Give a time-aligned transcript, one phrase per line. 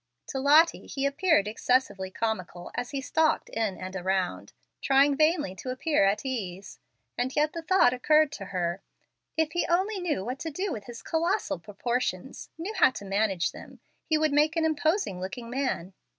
[0.29, 5.69] To Lottie he appeared excessively comical as he stalked in and around, trying vainly to
[5.69, 6.79] appear at ease.
[7.19, 8.81] And yet the thought occurred to her,
[9.37, 13.51] "If he only knew what to do with his colossal proportions knew how to manage
[13.51, 15.93] them he would make an imposing looking man."